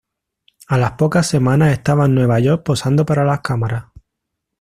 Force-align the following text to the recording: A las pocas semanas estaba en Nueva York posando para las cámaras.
A 0.67 0.79
las 0.79 0.93
pocas 0.93 1.27
semanas 1.27 1.71
estaba 1.73 2.05
en 2.07 2.15
Nueva 2.15 2.39
York 2.39 2.63
posando 2.65 3.05
para 3.05 3.23
las 3.23 3.41
cámaras. 3.41 3.83